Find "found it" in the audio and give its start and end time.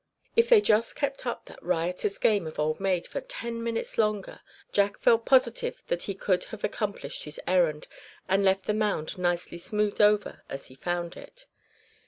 10.73-11.45